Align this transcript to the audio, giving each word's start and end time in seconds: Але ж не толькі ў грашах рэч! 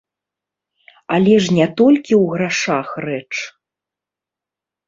Але 1.17 1.35
ж 1.47 1.57
не 1.59 1.67
толькі 1.81 2.13
ў 2.23 2.25
грашах 2.37 2.87
рэч! 3.07 3.33